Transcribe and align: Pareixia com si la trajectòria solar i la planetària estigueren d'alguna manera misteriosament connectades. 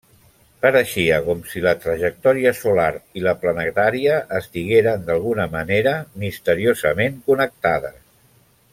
Pareixia 0.65 1.17
com 1.27 1.43
si 1.51 1.61
la 1.65 1.73
trajectòria 1.83 2.53
solar 2.61 2.87
i 3.21 3.23
la 3.27 3.35
planetària 3.43 4.17
estigueren 4.41 5.07
d'alguna 5.11 5.49
manera 5.57 5.97
misteriosament 6.25 7.25
connectades. 7.31 8.05